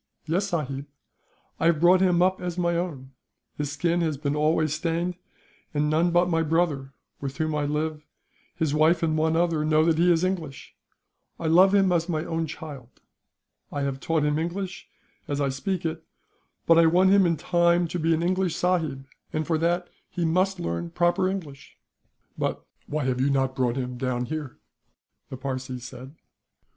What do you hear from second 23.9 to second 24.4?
down